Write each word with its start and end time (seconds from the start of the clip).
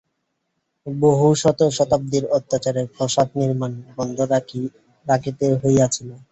বহু 0.87 1.27
শত 1.35 1.59
শতাব্দীর 1.77 2.25
অত্যাচারে 2.37 2.81
প্রাসাদ-নির্মাণ 2.93 3.71
বন্ধ 3.97 4.17
রাখিতে 5.05 5.45
হইয়াছিল। 5.61 6.09